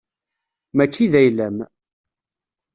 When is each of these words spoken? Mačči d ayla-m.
Mačči 0.75 1.05
d 1.11 1.13
ayla-m. 1.19 1.57